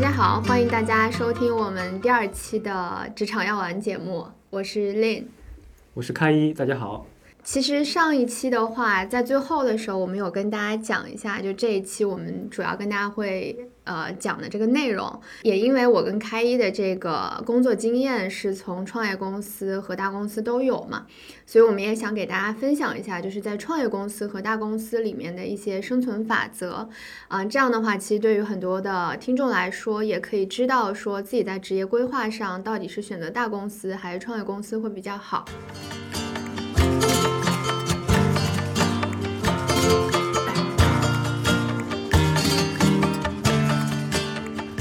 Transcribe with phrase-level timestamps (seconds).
[0.00, 5.24] 家好，欢迎大家收听我们第二期的职场药丸节目，我是 Lin，
[5.92, 7.04] 我是开一，大家好。
[7.42, 13.54] 其实上一期的话，在最后的时候，我们有跟大家讲一下，就这一期我们主要跟大家会
[13.84, 21.06] 呃讲的这个内容，也因为我跟开一的这个工作经验是从创业公司和大公司都有嘛，
[21.46, 26.88] 所以我们也想给大家分享一下，就是在创业公司和大公司里面的一些生存法则
[27.28, 35.44] 啊，这样的话，其实对于很多的听众来说，也可以知道说自己在职业规划上到底是选择大公司还是创业公司会比较好。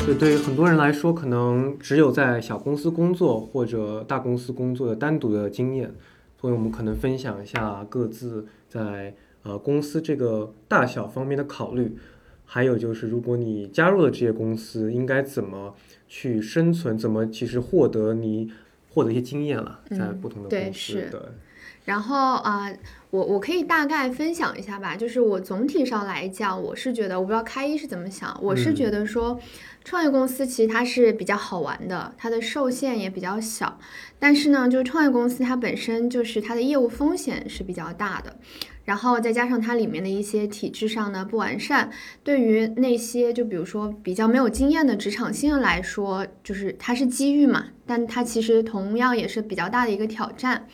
[0.10, 5.94] 对对，很多人来说，可能只有在小公司工作或者大公司工作的单独的经验，
[6.42, 11.96] 所以我们可能分享一下各自在呃公司这个大小方面的考虑，
[12.44, 15.76] 还有就是如果你加入了这些公司，应该怎么
[16.08, 18.52] 去生存，怎么其实获得你
[18.90, 21.36] 获得一些经验了，在不同的公司的。
[21.86, 22.72] 然后啊，
[23.10, 29.40] 我我可以大概分享一下吧，就是我总体上来讲，我是觉得，我不知道开一是怎么想，我是觉得说，
[29.84, 33.80] 创业公司其实它是比较好玩的，它的受限也比较小，
[34.20, 38.36] 但是呢，就是创业公司它本身就是它的业务风险是比较大的，
[38.86, 41.90] 然后再加上它里面的一些体制上呢不完善，
[42.24, 50.68] 对于那些就比如说比较没有经验的职场新人来说，就是它是机遇嘛，但它其实同样也是比较大的一个挑战。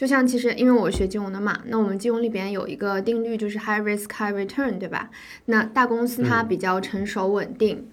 [0.00, 5.10] 就像其实，因为我学金融的嘛，那我们金融里边有一个定律，就是 high risk high return，对吧？
[5.44, 7.76] 那大公司它比较成熟稳定。
[7.76, 7.86] 嗯，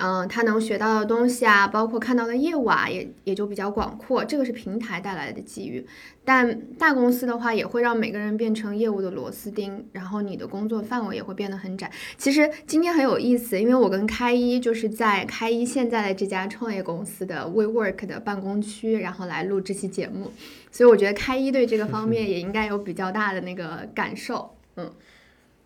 [0.00, 4.24] 嗯他能学到的东西啊，包括看到的业务啊，也也就比较广阔。
[4.24, 5.86] 这个是平台带来的机遇，
[6.24, 11.90] 但大公司的话也会让每个人变成业务的螺丝钉，然后你的工作范围也会变得很窄。
[12.16, 20.32] 其实今天很有意思，因为我跟开一就是在开一现在的这家创业公司的 WeWork 的办公区，然后来录这期节目，
[20.72, 24.56] 所以我觉得开一对这个方面也应该有比较大的那个感受。
[24.76, 24.90] 嗯，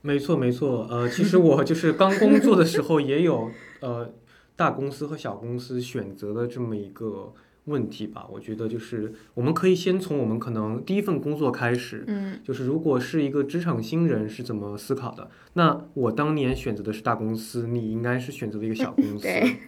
[0.00, 4.12] 没错没错，呃，其实我就是刚工作的时候也有呃。
[4.56, 7.32] 大公司和小公司选择的这么一个
[7.64, 15.28] 问题吧，我觉得就是我们可以先从我们可能第一份工作开始，嗯，就是如果是一个职场新人是怎么思考的？
[15.54, 19.26] 那我当年选择的是大公司，你应该是选择了一个小公司，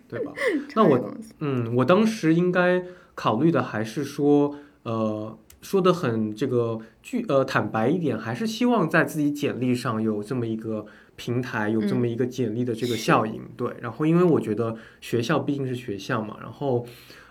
[0.08, 0.32] 对吧？
[0.76, 10.86] 那我，嗯，我当时应该考虑的还是说，呃，说的很这个具，呃，坦白一点，还是希望在自己简历上有这么一个。
[11.16, 13.74] 平台有这么一个简历的这个效应，对。
[13.80, 16.86] 然后，因为我觉得学校毕竟是学校嘛，然后，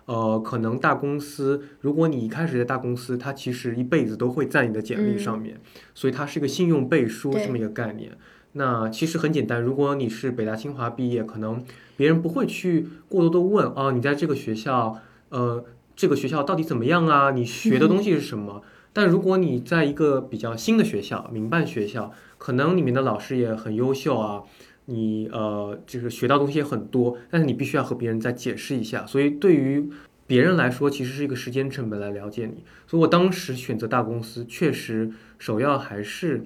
[0.06, 5.60] 呃，可能大公司，如果你一开始在大公司，它其实一辈子都会在你的简历上面，
[5.94, 8.18] 所以它是一个信用背书这么一个概念。
[8.54, 11.64] 那其实很简单，如果你是北大清华毕业，可能
[11.98, 15.66] 别人不会去过多的问啊，你在这个学校，呃，
[15.96, 17.32] 这个学校到底怎么样啊？
[17.32, 18.64] 你学的东西是什么？
[18.94, 22.14] 但如果你在一个比较新的学校，民办学校，
[22.46, 24.44] 可能里面的老师也很优秀啊，
[24.86, 29.90] 你呃就是学到东西也很多，但是你必须要和别人再解释一下，所以对于
[30.28, 32.64] 别人来说，其实是一个时间成本来了解你。
[32.86, 36.46] 所以我当时选择大公司，确实首要还是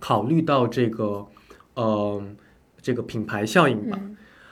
[0.00, 1.24] 考虑到这个
[1.74, 2.20] 呃
[2.82, 4.00] 这个品牌效应吧。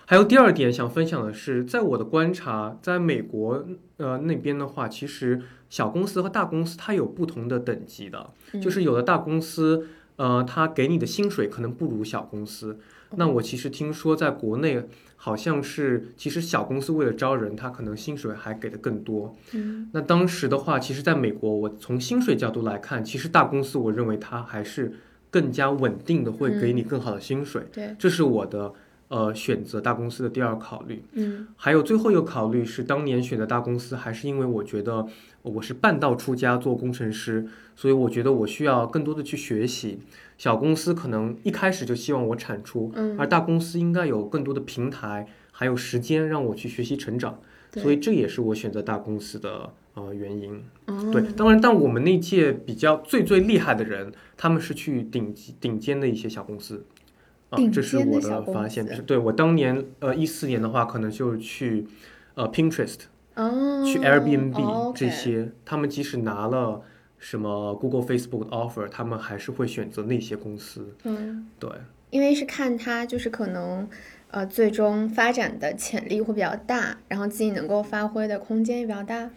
[0.06, 3.66] 还有第二点想分享的是，在我的观察，在美国
[3.96, 8.30] 呃那边的话，其实小公司和大公司它有不同的等级的，
[8.62, 12.78] 就是有的大公司呃他给你的薪水可能不如小公司。
[13.16, 14.82] 那我其实听说在国内
[15.16, 19.34] 好像是，其实小公司为了招人，他可能薪水还给的更多。
[19.52, 24.92] 嗯，那当时的话，其实在美国，我从薪水角度来看，其实大公司我认为它还是
[25.30, 27.62] 更加稳定的，会给你更好的薪水。
[27.72, 28.74] 对，这是我的。
[29.10, 35.06] 呃，选择大公司的第二考虑，嗯，还有最后一个考虑是，当年选择大公司，还是因为我觉得
[35.40, 37.46] 我是半道出家做工程师，
[37.78, 40.00] 所以我觉得我需要更多的去学习。
[40.36, 47.38] 小公司可能一开始就希望我产出，嗯，而大公司应该有更多的平台，还有时间让我去学习成长，
[47.74, 50.60] 所以这也是我选择大公司的呃原因。
[51.12, 56.84] 对，当然，但我们那届比较最最厉害的人，他们是去顶级顶尖的一些小公司。
[57.50, 58.84] 啊，这是我的发现。
[59.06, 61.86] 对我当年，呃，一四年的话，可能就是去，
[62.34, 63.02] 呃，Pinterest，
[63.36, 66.82] 哦，去 Airbnb 这些，他们即使拿了
[67.18, 70.94] 什么 Google、Facebook 的 offer，他们还是会选择那些公司。
[71.04, 71.70] 嗯，对，
[72.10, 73.88] 因为是看他就是可能，
[74.30, 79.30] 呃，最终发展的潜力会比较大，然后自己能够发挥的空间也比较大。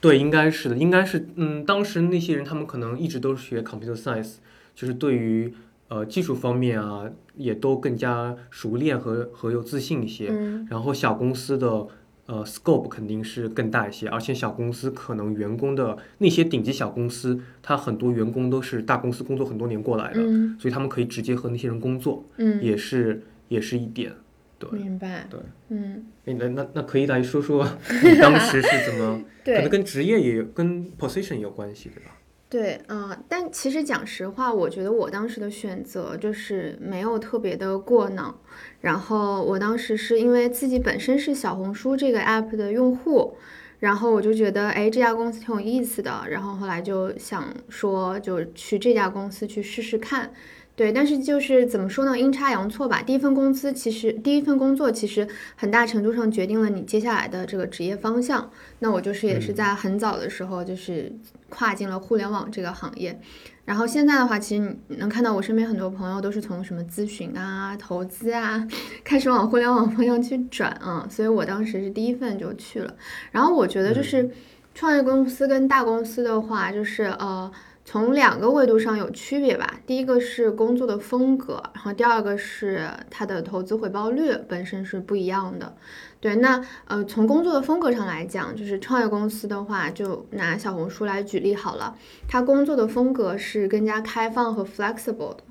[0.00, 4.34] 对，应该是的，应该是，嗯，当时那些人他们可能一直都是学 computer science，
[4.74, 5.54] 就是对于。
[5.88, 10.28] 呃技术方面啊，也都更加熟练和和有自信一些。
[10.30, 11.86] 嗯然后小公司的
[12.26, 24.12] 呃 scope 肯定是更大一些，而且小公司可能员工的那些顶级小公司，它很多员工都是大公司工作很多年过来的，嗯所以他们可以直接和那些人工作，嗯，也是也是一点。
[24.58, 25.26] 对明白。
[25.28, 25.40] 对，
[25.70, 27.66] 嗯，诶那那那可以来说说
[28.04, 32.12] 你当时是怎么， 可能跟职业也有跟 position 有关系，对吧？
[32.54, 38.32] 对，嗯、但其实讲实话，我觉得我当时的选择就是没有特别的过脑。
[38.80, 43.36] 然后我当时是因为自己本身是小红书这个 app 的用户，
[43.80, 50.30] 然后我就觉得，哎，这家公司挺有意思的，然后后来就想说，就去这家公司去试试看。
[50.76, 53.00] 对，但是就是怎么说呢，阴差阳错吧。
[53.00, 58.50] 第一份工资其实，第一份工作其实很大程度上决定了你接下来的这个职业方向。
[58.80, 61.12] 那我就是也是在很早的时候就是
[61.48, 63.20] 跨进了互联网这个行业。
[63.64, 68.66] 然后现在的话，其实你能看到我身边很多朋友都是从什么咨询啊、投资啊，
[69.04, 71.06] 开始往互联网方向去转啊。
[71.08, 72.92] 所以我当时是第一份就去了。
[73.30, 74.28] 然后我觉得就是
[74.74, 77.48] 创业公司跟大公司的话，就是呃。
[77.84, 85.76] 从两个维度上有区别吧，第一个是工作的风格，然后第二个是它的投资回报率本身是不一样的。
[86.18, 91.94] 对，那呃，从工作的风格上来讲，就是创业公司的话，就拿小红书来举例好了，
[92.26, 95.44] 它工作的风格是更加开放和 flexible 的。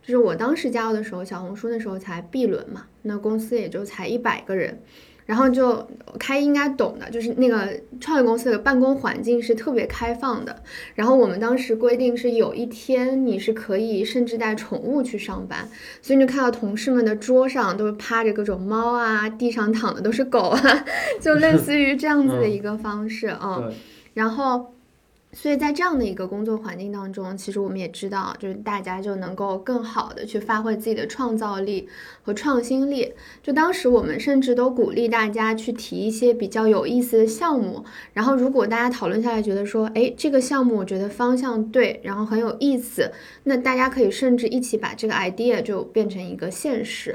[0.00, 4.80] 就是我当时加入的时候，小红书那时候才 B 轮嘛，那公司也就才一百个人。
[5.26, 5.88] 然后就
[6.18, 7.68] 开应该懂的，就是那个
[8.00, 10.62] 创业公司的办公环境是特别开放的。
[10.94, 15.68] 然后我们当时规定是有一天你是可以甚至带宠物去上班，
[16.02, 20.84] 所以你就看到同事们的桌上都是趴着各种猫啊，地上躺的都是狗啊，
[21.20, 23.58] 就类似于这样子的一个方式啊。
[23.58, 23.74] 对，
[24.14, 24.74] 然后。
[25.32, 31.88] 所以在这样的一个工作环境当中，其实我们也知道，就是大家就能够更好的去发挥自己的创造力
[32.22, 33.12] 和创新力。
[33.40, 43.12] 就当时我们甚至都鼓励大家去提一些比较有意思的项目，然后如果大家讨论下来觉得说，哎，这个项目我觉得方向对，然后很有意思，
[43.44, 47.14] 那大家可以甚至一起把这个 idea 就变成一个现实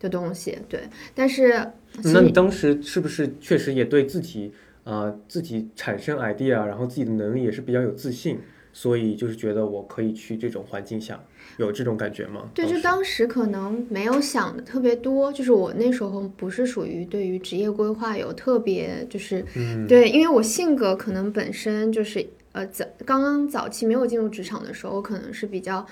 [0.00, 0.58] 的东西。
[0.66, 1.70] 对，但是
[2.04, 4.50] 那你当时是不是确实也对自己
[4.84, 8.38] 呃自己产生 idea，然后自己的能力也是比较有自信，
[8.72, 11.22] 所以就是觉得我可以去这种环境下，
[11.58, 12.50] 有这种感觉吗？
[12.54, 25.84] 对，就当时可能没有想的特别多，就是我那时候不是属于对于职业规划有特别就是，嗯对，因为我性格可能本身就是呃早刚刚早期没有进入职场的时候，我可能是比较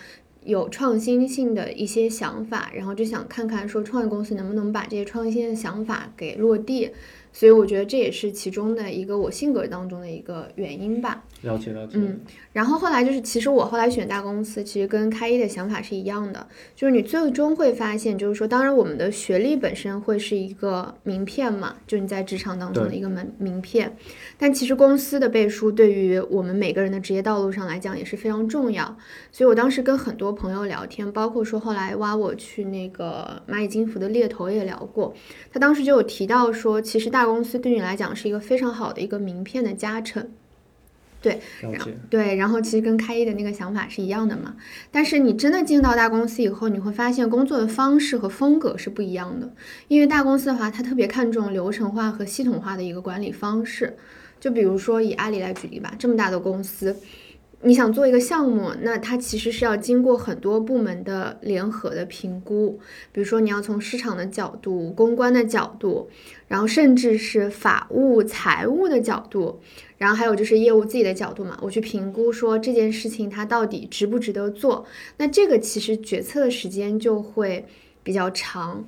[0.45, 6.91] 有创新性的一些想法，然后就想看看说创业公司能不能把这些创新的想法给落地，
[7.39, 11.23] 所以我觉得这也是其中的一个我性格当中的一个原因吧。
[11.43, 12.19] 了解了解，嗯，
[12.53, 16.45] 然后后来就是，其实我后来选大公司，其实跟开一的想法是一样的，
[16.75, 23.97] 就是你最终会发现，就是说，当然我们的学历本身会是一个名片嘛，就你在职场当中的一个门名片，
[24.37, 28.97] 但其实公司的背书对于我们每个人的职业道路上来讲也是非常重要。
[29.31, 35.15] 所以我当时跟很多朋友聊天，包括说后来挖我去那个蚂蚁金服的猎头也聊过，
[35.53, 40.29] 他当时就有提到说，其实大公司对你来讲是一个非常好的一个名片的加成。
[41.21, 44.55] 对然后，对，然后其实跟开一的那个想法是一样的嘛。
[44.93, 49.53] 但是你真的进到大公司以后，你会发现工作的方式和风格是不一样的。
[49.89, 53.97] 因为大公司的话，它特别看重流程化和系统化的一个管理方式。
[54.39, 56.97] 就比如说以阿里来举例吧，这么大的公司，
[57.63, 62.79] 你想做一个项目，那它其实是要经过很多部门的联合的评估。
[63.11, 66.09] 比如说你要从市场的角度、公关的角度，
[66.47, 69.61] 然后甚至是法务、财务的角度。
[69.97, 74.87] 然后还有就是业务自己的角度嘛，我去评估说这件事情它到底值不值得做。
[75.17, 77.67] 那这个其实决策的时间就会
[78.05, 78.87] 比较长，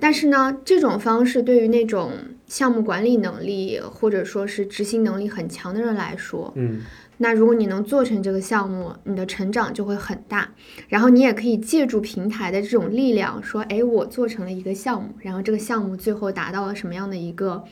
[0.00, 2.12] 但是呢，这种方式对于那种
[2.46, 6.80] 项目管理能力或者说是执行能力很强的人来说，嗯，
[7.18, 10.50] 那如果你能做成这个项目，你的成长就会很大。
[10.88, 17.64] 然后你也可以借助平台的这种力量，说，哎，我做成了一个项目，然后这个项目最后达到了什么样的一个。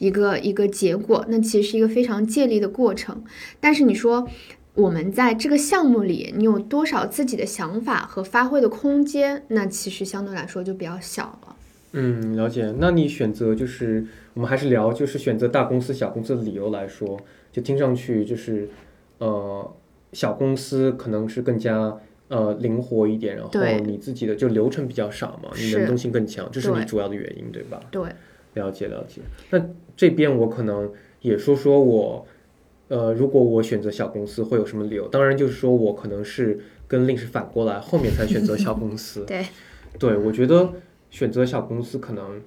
[0.00, 3.24] 一个一个结果，那其实是一个非常借力的过程。
[3.58, 4.28] 但是你说
[4.74, 9.42] 我们在这个项目里，你有多少自己的想法和发挥的空间？
[9.48, 11.56] 那其实相对来说就比较小了。
[11.94, 12.72] 嗯，了解。
[12.78, 17.18] 那你选择就是我们还是聊就是选择大公司、小公司的理由来说，
[17.58, 18.68] 就听上去就是
[19.18, 19.74] 呃
[20.12, 21.98] 小公司可能是更加
[22.28, 23.50] 呃灵活一点，然后
[23.84, 27.80] 你自己的就流程比较少嘛，你是能动性更强，这是你主要的原因，对吧？
[27.90, 28.08] 对，
[28.54, 29.22] 了解了解。
[29.50, 29.60] 那
[29.96, 32.24] 这边我可能也说说我，
[32.86, 35.08] 呃，如果我选择小公司会有什么理由？
[35.08, 39.24] 当然就是说我可能是跟令是反过来，后面才选择小公司。
[39.26, 39.44] 对，
[39.98, 40.74] 对我觉得
[41.10, 42.40] 选择小公司可能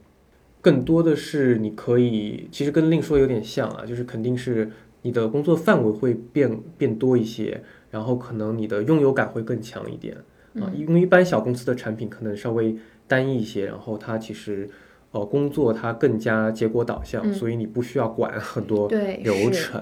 [0.61, 4.71] 更多的是你可以，其实跟令说有点像啊，就是肯定是
[5.03, 10.15] 你的工作范围会变变多一些，然后可能你的拥有感会更强一点。
[10.55, 12.75] 啊，因为一般小公司的产品可能稍微
[13.07, 14.69] 单一一些，然后它其实。
[15.13, 19.77] 呃，工作它更加结果导向，所以你不需要管很多流程，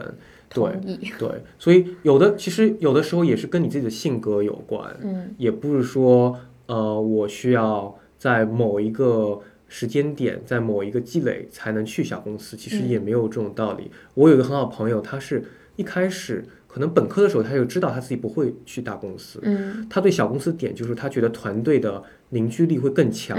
[0.52, 0.72] 对
[1.20, 6.36] 对，所以有的其实有的时候也是跟你自己的性格有关，嗯，也不是说
[6.66, 13.90] 呃我需要在某一个时间点，在某一个积累才能去小公司，其实也没有这种道理。
[14.16, 15.46] 我有一个很好朋友，他是
[15.78, 16.44] 一开始。
[16.72, 19.40] 可能本科的时候，他就知道他自己不会去大公司。
[19.42, 23.36] 嗯，他对小公司点就是他觉得团队的凝聚力会更强，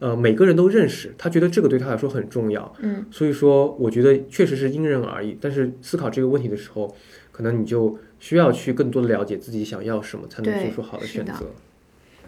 [0.00, 2.70] 呃，每个人都认识，他觉得这个对他来说很重要。
[2.80, 5.34] 嗯，所以说，我觉得确实是因人而异。
[5.40, 6.94] 但是思考这个问题的时候，
[7.32, 11.46] 可能你就需要去更多的了解自己想要什么，才能做出好的选择。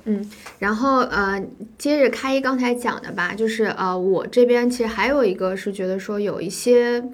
[0.07, 1.41] 嗯，然后呃，
[1.77, 7.05] 接着开一刚才讲的吧，就是呃，我这边其实还有一个是觉得说有一些。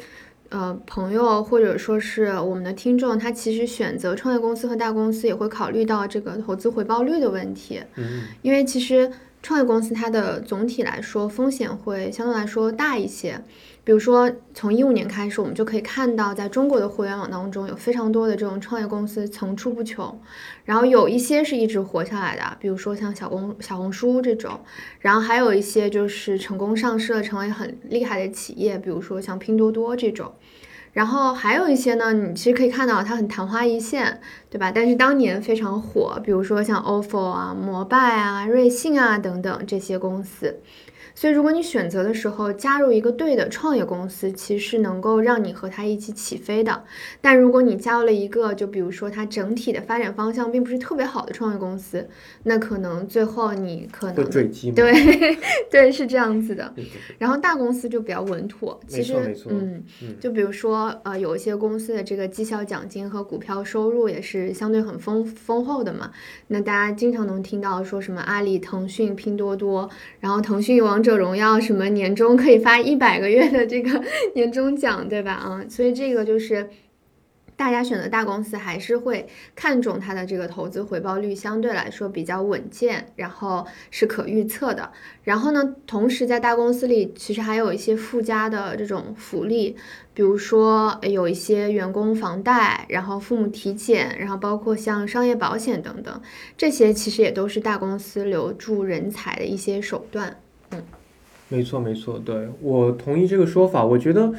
[0.54, 7.80] 呃，朋友或者说是我们的听众，他其实选择创业公司和大公司，也会考虑到这个投资回报率的问题。
[7.94, 9.10] 嗯，因为其实
[9.42, 13.40] 创业公司它的总体来说风险会相对来说大一些。
[13.84, 20.20] 比如说，从一五年开始，我们就可以看到，在中国的互联网当中，有非常多的这种创业公司层出不穷。
[20.64, 24.60] 然后有一些是一直活下来的，比如说像小公小红书这种。
[25.00, 30.32] 然后还有一些就是成功上市了，成为很厉害的企业，比如说像拼多多这种。
[30.92, 34.20] 然后还有一些呢，你其实可以看到它很昙花一现，
[34.52, 34.70] 对吧？
[34.70, 40.60] 但是当年非常火，比如说像 ofo 啊、摩拜啊、瑞幸啊等等这些公司。
[41.14, 46.84] 所以，如果你选择的时候加入一个对的创业公司，其实能够让你和它一起起飞的。
[47.20, 52.08] 但如果你加入了一个，就比如说它整体的发展方向并不是特别好的创业公司，
[52.44, 54.72] 那可能最后你可能坠机。
[54.72, 54.90] 对
[55.70, 56.72] 对，是这样子的。
[57.18, 58.80] 然后大公司就比较稳妥。
[58.88, 59.84] 其实，嗯，
[60.18, 66.10] 就比如说呃，有一些公司的这个绩效奖金和股票收入也是相对很丰丰厚的嘛。
[66.46, 71.02] 那大家经常能听到说什么阿里、腾讯、拼多多，然后腾讯王。
[71.02, 74.00] 者荣耀什么年终可以发一百个月的这个
[74.36, 75.32] 年终奖，对吧？
[75.32, 76.70] 啊，所以这个就是
[77.62, 84.90] 大家选择大公司还是会看重它的这个投资回报率相对来说比较稳健，然后是可预测的。
[85.22, 89.76] 然后呢，同时在大公司里其实还有一些附加的这种福利。
[90.12, 96.20] 比如说有一些员工房贷，然后父母体检，然后包括像商业保险等等，
[96.56, 100.36] 这些其实也都是大公司留住人才的一些手段。
[100.72, 100.82] 嗯，
[101.48, 103.84] 没错没错，对我同意这个说法。
[103.84, 104.32] 我觉得，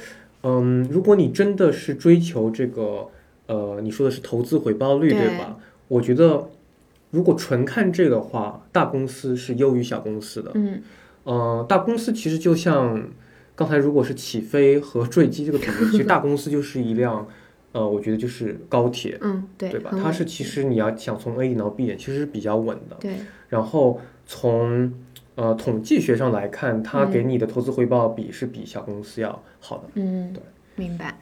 [0.44, 3.10] 嗯，如果你真的是追求这个，
[3.48, 5.58] 呃，你说的是投资回报率，对吧？
[5.88, 6.50] 我觉得，
[7.12, 10.52] 如果纯看这个的话，大公司是优于小公司的。
[10.56, 10.82] 嗯，
[11.24, 13.10] 呃，大公司其实就像
[13.56, 17.28] 刚才如果是起飞和坠机这个比喻，其实大公司就是一辆，
[17.74, 19.18] 呃，我觉得就是高铁。
[19.22, 19.92] 嗯，对，对吧？
[20.02, 22.96] 它是其实你要想从 A 点到 B 点，其实是比较稳的。
[23.00, 23.18] 对，
[23.50, 24.92] 然后从
[25.36, 29.84] 呃，统计学上来看，它给你的投资回报比是比小公司要好的。
[29.96, 30.42] 嗯，对，
[30.76, 31.18] 明白。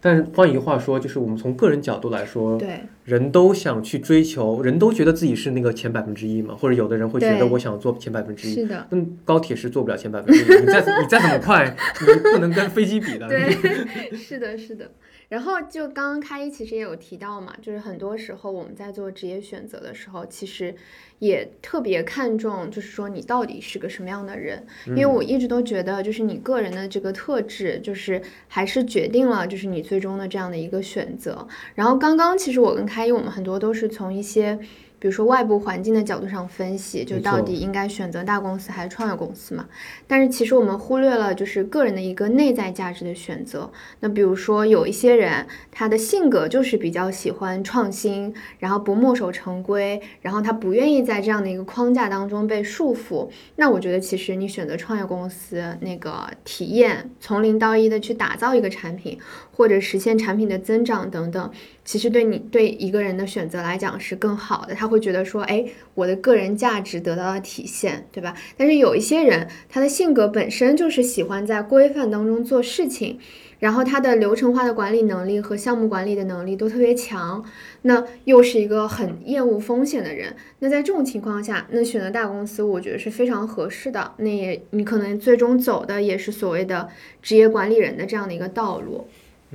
[0.00, 8.54] 但是换一句话说，就是我们从个人角度来说，对，人都想去追求，人都觉得自己是那个前百分之一嘛，或者有的人会觉得我想做前百分之一。
[8.54, 8.86] 是的。
[8.90, 13.28] 那高铁是做不了前百分之一，你再你再怎么快，你不能跟飞机比的。
[13.28, 14.90] 对，是的，是的。
[15.30, 20.74] 然后就刚刚开一其实也有提到嘛，就是很多时候我们在做职业选择的时候，其实。
[21.20, 31.46] 也特别看重，就是说你到底是个什么样的人，因为我一直都觉得，就是你个人的这个特质，就是还是决定了，就是你最终的这样的一个选择。
[31.74, 34.58] 然后刚刚其实我跟开一，我们很多都是从一些。
[35.00, 39.66] 比如说外部环境的角度上分析，就到底应该选择大公司还是创业公司嘛？
[40.06, 43.68] 但是其实我们忽略了就是个人的一个内在价值的选择。
[44.00, 53.26] 那比如说有一些人，他的性格就是比较喜欢创新，然后不墨守成规，然后他不愿意在这样的一个框架当中被束缚。
[53.56, 59.18] 那我觉得其实你选择创业公司，那个体验从零到一的去打造一个产品，
[59.56, 61.50] 或者实现产品的增长等等。
[61.82, 68.34] 其实对你对一个人的选择来讲是更好的，他会觉得说，哎，我的个人价值得到了体现，对吧？
[68.56, 73.18] 但是有一些人，他的性格本身就是喜欢在规范当中做事情，
[73.60, 77.42] 然后他的流程化的管理能力和项目管理的能力都特别强，
[77.82, 80.34] 那又是一个很厌恶风险的人。
[80.58, 84.12] 那在这种情况下，那选择大公司，我觉得是非常合适的。
[84.18, 86.88] 那也你可能最终走的也是所谓的
[87.22, 89.06] 职业管理人的这样的一个道路。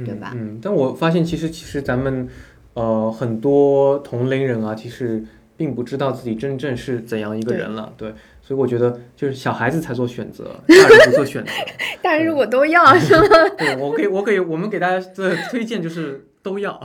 [0.03, 0.33] 对吧？
[0.35, 2.27] 嗯，但我发现其实其实咱们，
[2.75, 5.23] 呃，很多同龄人啊，其实
[5.57, 8.13] 并不知道自己真正是怎样一个人了，对。
[8.41, 11.51] 所以我觉得，就是小孩子才做选择， 大人不做选择。
[12.03, 13.27] 大人如果都要 是吗？
[13.57, 16.79] 对，我给我给我们给大家的推荐就是都要，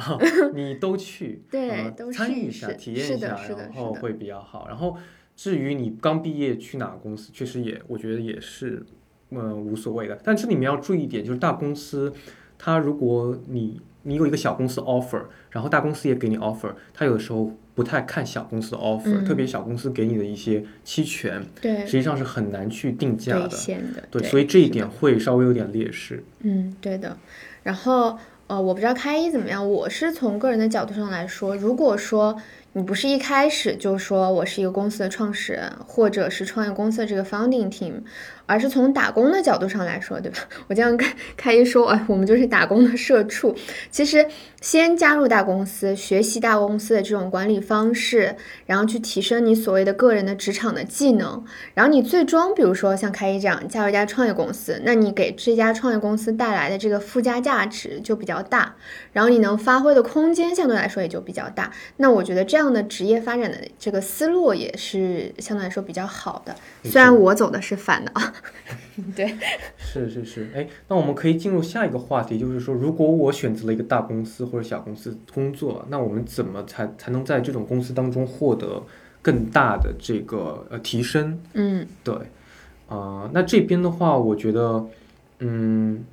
[0.55, 4.67] 你都去，对，参与一下，体验一下，然后会比较好。
[4.69, 4.97] 然后
[5.37, 8.83] 至于你刚毕业去哪个公司，确实也我觉得也是，
[9.29, 10.19] 嗯，无所谓的。
[10.25, 12.11] 但这里面要注意一点，就是大公司，
[12.57, 17.53] 它如果你你有一个小公司 offer，然后大公司也给你 offer，他有的时候。
[17.73, 23.49] 不太看小公司的 offer，特别小公司给你的一些期权，对，实际上是很难去定价的，
[24.11, 26.23] 对，所以这一点会稍微有点劣势。
[26.41, 27.17] 嗯，对的。
[27.63, 32.37] 然后，呃，我不知道开一怎么样，我是从个人的角度上来说，如果说。
[32.73, 37.95] 你不是一开始就说我是一个公司的创始人，或者是创业公司的这个 founding team，
[38.51, 40.39] 而是从打工的角度上来说，对吧？
[40.69, 43.55] 我这样开开一说，哎，我们就是打工的社畜。
[43.91, 44.27] 其实
[44.61, 58.77] 先加入大公司，学习大公司的这种管理方式，然后去提升你所谓的个人的职场的技能，然后你最终，比如说像开一这样加入一家创业公司，那你给这家创业公司带来的这个附加价值就比较大，
[59.13, 61.73] 然后你能发挥的空间相对来说也就比较大。
[61.97, 62.61] 那我觉得这样。
[62.61, 66.55] 这样的职业发展的这个思路也是相对来说比较好的，
[66.85, 68.35] 虽然我走的是反的啊。
[69.17, 69.35] 对，
[69.79, 78.83] 是是是，哎，那我们可以进入下一个话题，就是说，如果我选择了一个大公司或者小公司工作，那我们怎么才才能在这种公司当中获得
[79.23, 81.41] 更大的这个呃提升？
[81.55, 82.15] 嗯，对，
[82.89, 84.87] 啊，那这边的话，我觉得，
[85.39, 86.05] 嗯，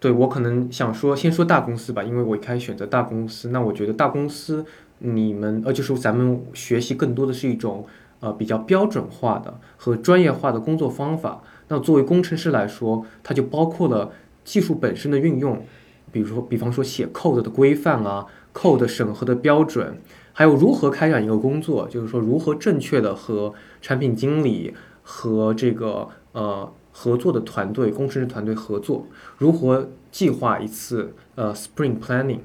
[0.00, 4.64] 对我可能想说，先说大公司吧，因为我一开始选择大公司，那我觉得大公司。
[5.00, 7.86] 你们呃，就是咱们学习更多的是一种
[8.20, 11.42] 呃比较标准化的和专业化的工作方法。
[11.68, 14.10] 那作为工程师来说，它就包括了
[14.44, 15.62] 技术本身的运用，
[16.10, 20.00] 比如说，比方说写 code 的规范啊，code 审核的标准，
[20.32, 29.06] 还有如何开展一个工作，就是说如何正确的和产品经理和这个呃合作的团队、工程师团队合作，
[29.36, 32.40] 如何计划一次呃 sprint planning，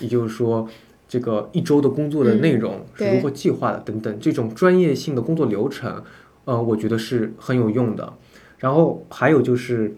[0.00, 0.68] 也就是说。
[1.16, 6.04] 这个一周的工作的内容是如何计划的等等，这种专业性的工作流程，
[6.44, 8.12] 呃，我觉得是很有用的。
[8.58, 9.94] 然后还有就是，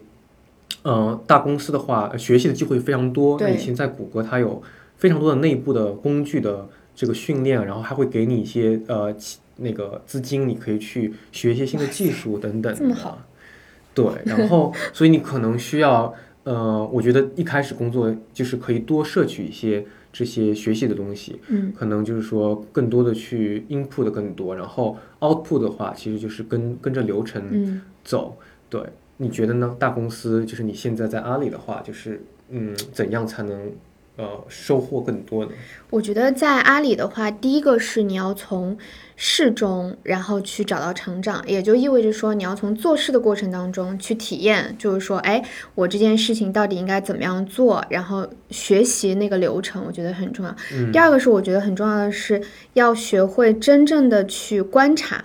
[0.85, 3.37] 呃，大公司的话，学习的机会非常多。
[3.51, 4.63] 以前在谷歌，它有
[4.97, 9.13] 非常多的内部的工具的这个训练，然后还会给你一些呃
[9.57, 12.73] 那个资金，你可以去学一些新的技术等等。
[12.77, 13.21] 这么好。
[13.93, 19.85] 对，然后所以你可能需要，呃，我觉得一开始工作就是可以多摄取一些。
[20.13, 28.37] 这些学习的东西，嗯，可能就是说更多的去 input 的更多，然后 output 的话，其实就是跟跟着流程走。
[28.71, 28.83] 对，
[29.17, 29.77] 你觉得呢？
[29.79, 33.73] 大公司就是你现在在阿里的话，就是嗯，怎样才能？
[34.19, 35.53] 呃，收获更多的。
[35.91, 38.77] 我觉得在阿里的话，第一个是你要从
[39.15, 45.41] 事中，然后去找到成长，也就意味着说你要从做事的过程当中去体验，就是说，哎，
[45.77, 50.53] 我这件事情到底应该怎么样做，然后学习那个流程，我觉得很重要。
[50.93, 55.25] 第二个是我觉得很重要的是要学会真正的去观察。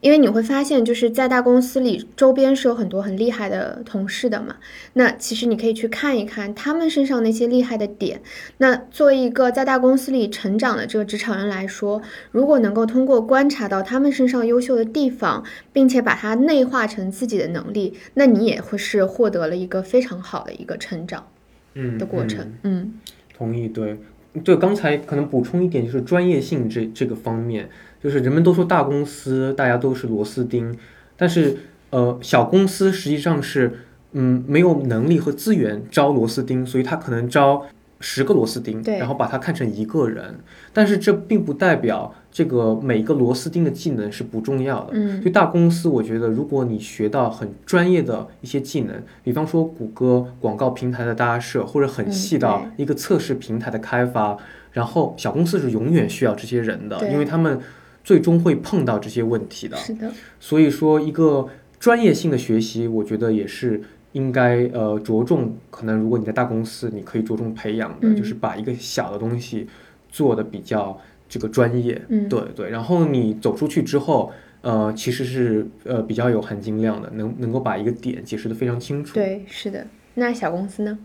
[0.00, 4.56] 因为你会发现，就是在大公司里，周边是有很多很厉害的同事的嘛。
[4.94, 8.22] 那其实你可以去看一看他们身上那些厉害的点。
[8.58, 21.26] 那作为一个在大公司里成长的这个职场人来说，如果能够通过观察到他们身上优秀的地方，并且把它内化成自己的能力，那你也会是获得了一个非常好的一个成长，
[21.74, 22.50] 嗯的过程。
[22.62, 22.94] 嗯，
[23.36, 23.68] 同意。
[23.68, 23.98] 对，
[24.42, 27.68] 对，刚才可能补充一点，就是专业性这这个方面。
[28.02, 30.74] 就是人们都说大公司大家都是螺丝钉，
[31.16, 31.58] 但是
[31.90, 33.80] 呃小公司实际上是
[34.12, 37.66] 嗯没有能力和资源招螺丝钉，所以他可能招
[38.00, 40.36] 十个螺丝钉，然后把它看成一个人。
[40.72, 44.92] 但是这并不代表这个每个螺丝钉的技能是不重要的。
[44.92, 54.38] 嗯，就大公司，我觉得如果你学到很专业的一些技能，比方说谷歌广告平台的搭设，或者很细到一个测试平台的开发，
[54.72, 57.60] 然后小公司是永远需要这些人的，因为他们。
[58.02, 60.10] 最终会碰到这些问题的，是的。
[60.38, 63.80] 所以说，一个专业性的学习，我觉得也是
[64.12, 65.56] 应该呃着重。
[65.70, 69.68] 可能如果你在大公司，你可以着重培养的，就是把一个小的东西
[70.10, 72.00] 做的比较这个专业。
[72.08, 72.70] 嗯，对对。
[72.70, 74.32] 然后你走出去之后，
[74.62, 79.14] 呃，其实是呃比较有含金量的，能能够把一个点解释的非常清楚。
[79.14, 79.86] 对，是的。
[80.14, 80.98] 那小公司呢？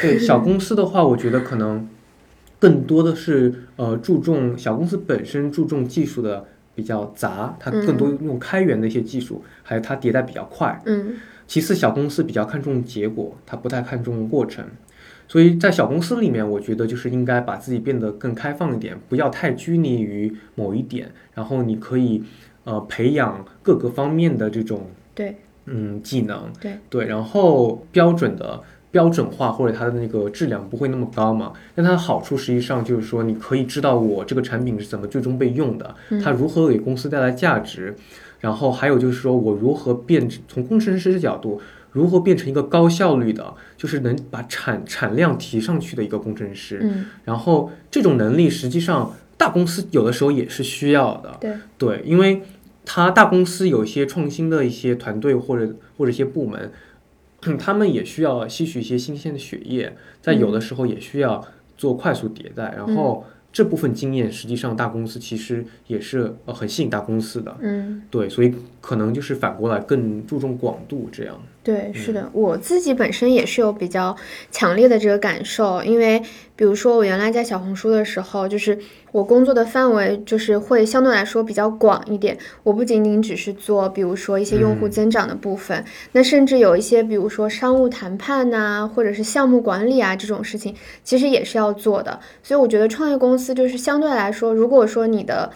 [0.00, 1.88] 对，小公司的话，我觉得可能。
[2.60, 6.46] 更多的是呃注重小公司本身注重技术的
[6.76, 10.80] 比较杂，它更多用开源的一些技术，还有它迭代比较快。
[10.86, 11.14] 嗯。
[11.46, 14.64] 其次，小公司比较看重结果，它不太看重过程。
[15.26, 22.22] 所以在小公司里面，我觉得就是应该把自己变得更开放一点，不要太拘泥于某一点，然后你可以
[22.64, 28.62] 呃培养各个方面的这种对嗯技能对对，然后标准的。
[28.90, 31.52] 标准化或者它的那个质量不会那么高嘛？
[31.74, 37.94] 但它的好处实际上就是说，你可以知道我这个产品是怎么最终被用的，它如何给公司带来价值。
[38.40, 41.60] 然后还有就是说我如何变从工程师的角度，
[41.92, 46.80] 如何变成一个高效率的，就是能把产产量提上去的一个工程师。
[46.82, 51.36] 嗯，然后这种能力实际上大公司有的时候也是需要的。
[51.40, 52.42] 对对，因为
[52.84, 56.72] 它大公司有一些创新的一些团队或者或者一些部门。
[57.58, 61.44] 他们也需要吸取一些新鲜的血液，在有的时候也需要
[61.76, 71.40] 做快速迭代，然后这部分经验实际上大公司其实也是呃很吸引大公司的，嗯，对，所以可能就是反过来更注重广度这样。
[71.62, 74.16] 对，是的，我自己本身也是有比较
[74.50, 76.22] 强烈的这个感受，因为
[76.56, 78.78] 比如说我原来在小红书的时候，就是
[79.12, 92.18] 我工作的范围就是会相对来说比较广一点，我不仅仅只是做，比如说一些用户增长的部分，那甚至有一些比如说商务谈判呐，或者是项目管理啊这种事情，其实也是要做的。
[92.42, 95.50] 所以我觉得创业公司就是相对来说，如果说你的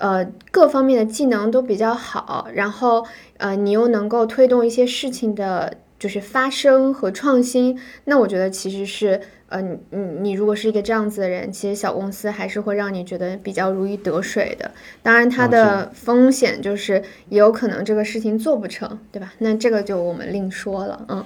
[0.00, 7.78] 呃，各方面的技能都比较好，然后呃，你又能够推动一些事情的，就是发生和创新。
[8.04, 14.70] 那我觉得其实是，呃，你你你如果是一个这样子的人，其实小公司还是会让你觉得比较如鱼得水的。
[15.02, 19.34] 当然，它的风险就是也有可能这个事情做不成，对吧？
[19.38, 21.22] 那这个就我们另说了，嗯。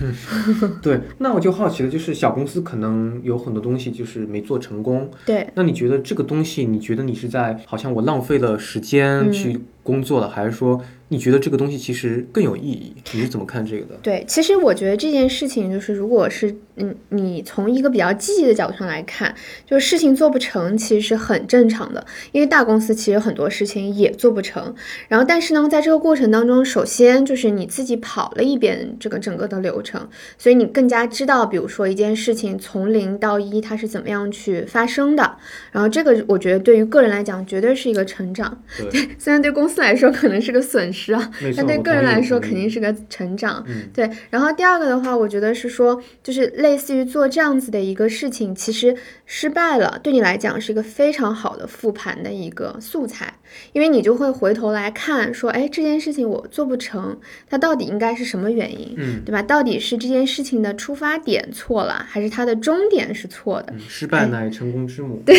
[0.82, 5.10] 对，那我就好奇了，就是小公司可能有很多东西就是没做成功。
[5.26, 10.80] 对，那你觉得这个东西，你觉得你是在好像我浪费了时间去工作了，还是说？
[11.08, 12.94] 你觉得这个东西其实更有意义？
[13.12, 13.94] 你是怎么看这个的？
[14.02, 19.34] 对，其实我觉得这件事情就是，如果是嗯，你从一个比较积极的角度上来看，
[19.66, 22.04] 就是事情做不成，其实是很正常的。
[22.32, 24.74] 因为大公司其实很多事情也做不成。
[25.08, 30.08] 然后，但是呢，在这个过程当中，首先就是你自己跑了一遍这个整个的流程，
[30.38, 35.36] 所以你更加知道，比如说一件事情从零到一它是怎么样去发生的。
[35.70, 38.62] 然后，这个我觉得对于个人来讲，绝对是一个成长。
[38.90, 41.12] 对， 虽然对公司来说可能是个损失。
[41.12, 43.62] 啊，但对个人来说肯定是个成长。
[43.92, 48.96] 对，然后第二个的话，我觉得是说，就是类似于做这样子的一个事情，其实
[49.26, 53.34] 失败了，对你来讲是一个非常好的复盘的一个素材，
[53.72, 57.18] 因为你就会回头来看，说，哎，这件事情我做不成，
[57.50, 58.94] 它到底应该是什么原因？
[58.96, 59.42] 嗯，对吧？
[59.42, 63.74] 到底是这件事情的出发点错了，还是它的终点是错的？
[63.88, 65.20] 失败乃成功之母。
[65.26, 65.36] 对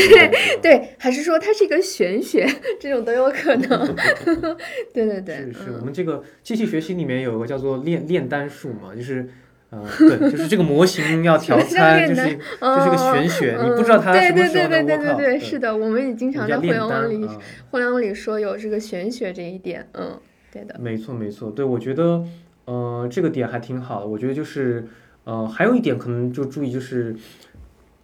[0.61, 2.45] 对，还是说它是一个玄学，
[2.79, 3.95] 这种都有可能。
[4.93, 5.53] 对对对。
[5.53, 9.29] 是我们这个机器学习里面有个叫做炼炼丹术嘛，就是，
[9.73, 17.27] 呃，对，就是这个模型 要调参，就是就是个玄学，你不知道它什么时候能对对，是的，我们也经常在互联网里
[17.71, 20.19] 互联网里说有这个玄学这一点，嗯，
[20.51, 20.75] 对的。
[20.79, 22.23] 没错没错，对我觉得，
[22.65, 24.07] 呃，这个点还挺好的。
[24.07, 24.85] 我觉得就是，
[25.23, 27.15] 呃，还有一点可能就注意就是，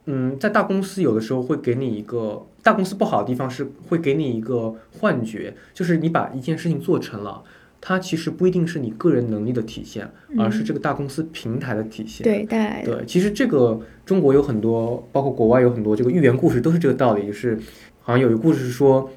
[0.05, 2.45] 嗯，在大公司有的时候会给你一个。
[2.61, 7.41] 大公司不好的地方是会给你一个幻觉，就是你把一件事情做成了，
[7.81, 12.23] 它其实不一定是你个人能力的体现，而是这个大公司平台的体现。
[12.23, 12.97] 对，带来的。
[12.97, 17.57] 对，其实这个中国有很多，包括国外有很多这个寓言故事都是这个道理，就是
[18.01, 19.09] 好像有一个故事是说，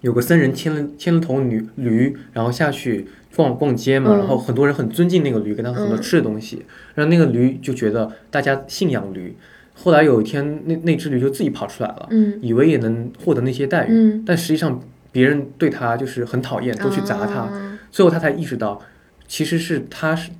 [0.00, 9.34] 有个僧人牵了牵了头驴驴，然后下去逛逛街嘛，然后很多人很尊敬那个驴，给他很多吃的东西，然后那个驴就觉得大家信仰驴。
[9.76, 12.08] 后来有一天，那那只驴就自己跑出来了，
[12.40, 17.48] 以为也能获得那些待遇，但实际上别人对他就是很讨厌，都去砸他。
[17.94, 18.82] 最后他才意识到，
[19.28, 20.32] 其实是他是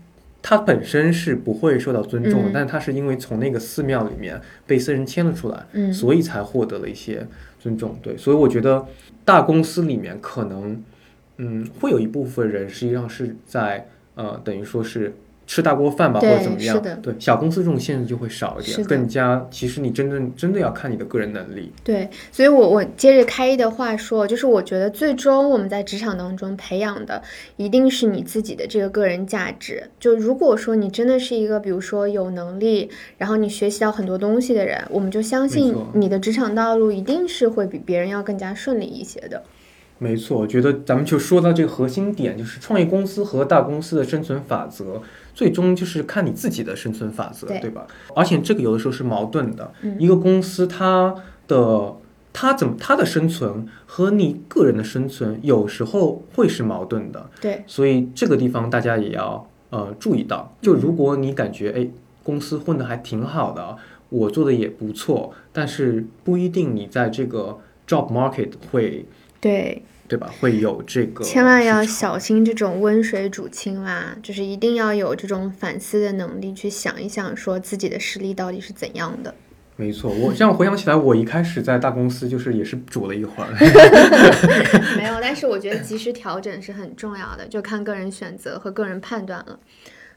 [0.42, 7.24] 他本身是不会受到尊重的，但是他是因为从那个寺庙里面被僧人牵了出来，所以才获得了一些
[7.60, 7.96] 尊重。
[8.02, 8.84] 对，所以我觉得
[9.24, 10.82] 大公司里面可能，
[11.36, 13.86] 嗯，会有一部分人实际上是在
[14.16, 15.14] 呃，等于说是。
[15.46, 16.80] 吃大锅饭吧，或者怎么样？
[17.02, 19.46] 对，小公司这种限制就会少一点，更加。
[19.50, 21.70] 其实你真正真的要看你的个人能力。
[21.82, 27.22] 对，所以我我接着开一的话说，就是我觉得最终我们在职场当中培养的
[27.56, 29.90] 一定是你自己的这个个人价值。
[30.00, 39.42] 就如果说你真的是一个，比如说有能力，然后你学习到很多东西的人，我们就相信你的职场道路一定是会比别人要更加顺利一些的。
[39.98, 45.00] 没错，我觉得咱们就说到这个核心点，就是创业公司和大公司的生存法则。
[45.34, 47.86] 最终就是看你自己的生存法则，对吧？
[48.14, 49.72] 而且这个有的时候是矛盾的。
[49.98, 51.14] 一个公司它
[51.48, 51.94] 的
[52.32, 57.28] 它怎么它的生存和你个人的生存有时候会是矛盾的。
[57.40, 60.56] 对，所以这个地方大家也要呃注意到。
[60.62, 61.88] 就如果你感觉哎
[62.22, 63.76] 公司混得还挺好的，
[64.08, 69.04] 我做的也不错，但是不一定你在这个 job market 会
[69.40, 69.82] 对
[70.14, 70.32] 对吧？
[70.40, 79.34] 会有这个，千万要小心这种温水煮青蛙，就是一定要有这种反思的能力，去想一想说自己的实力到底是怎样的。
[79.74, 83.50] 没错，我这样回想起来，我一开始在大公司就是也是煮了一会儿。
[84.96, 89.58] 没有，但是我觉得及时调整是很重要的，就看个人选择和个人判断了。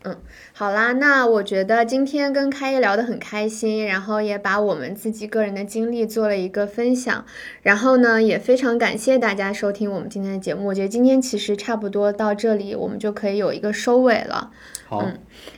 [0.07, 0.15] 嗯，
[0.53, 7.25] 好啦，那我觉得今天跟开业聊得很开心，然后也把我们自己个人的经历做了一个分享，
[7.61, 10.67] 然后呢，也非常感谢大家收听我们今天的节目。
[10.67, 14.51] 我觉得今天其实差不多到这里，我们就可以有一个收尾了。
[14.87, 15.11] 好。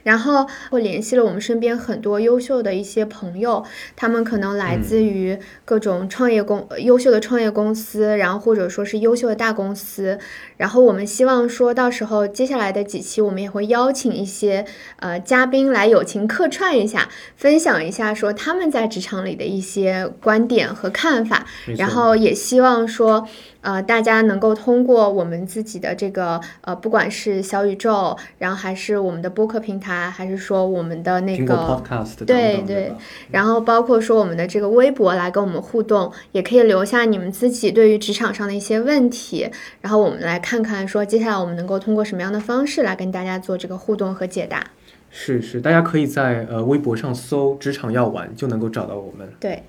[0.04, 3.64] 然后我联系了我们身边很多优秀的一些朋友，
[3.96, 10.20] 他们可能来自于各种创业公优秀的创业公司，然后或者说是优秀的大公司。
[10.60, 14.66] 然后我们希望说到时候接下来的几期，我们也会邀请一些
[14.98, 21.46] 呃嘉宾来友情客串一下，分享一下说他们在职场里的一些观点和看法。
[21.78, 23.26] 然后也希望说。
[23.62, 31.84] 呃，大家能够通过我们自己的这个呃，不管是小宇宙，然后还是我们的播客平台，还是说我们的那个
[32.26, 32.94] 对对，
[33.32, 39.50] 然后包括说我们的这个微博来跟我们互动，也可以留下你们自己对于职场上的一些问题，
[39.82, 44.66] 然后我们来看看说接下来我们能够通过什么样的方式来跟大家做这个互动和解答。
[45.12, 49.30] 是是，大家可以在呃微博上搜“职场药丸”就能够找到我们。
[49.40, 49.62] 对。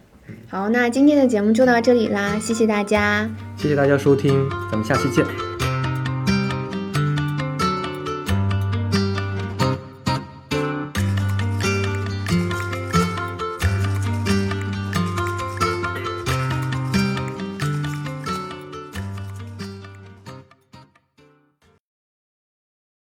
[0.48, 5.49] 好，那今天的节目就到这里啦，谢谢大家，谢谢大家收听，咱们下期见。